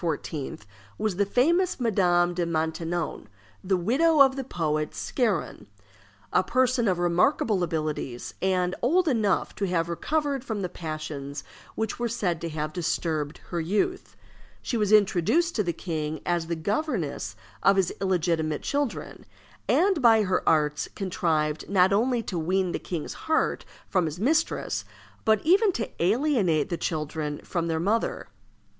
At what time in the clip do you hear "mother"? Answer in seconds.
27.79-28.25